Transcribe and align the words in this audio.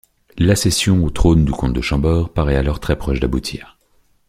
L'accession 0.39 1.03
au 1.05 1.11
trône 1.11 1.45
du 1.45 1.51
comte 1.51 1.73
de 1.73 1.81
Chambord 1.81 2.33
paraît 2.33 2.55
alors 2.55 2.79
très 2.79 2.95
proche 2.95 3.19
d'aboutir. 3.19 3.77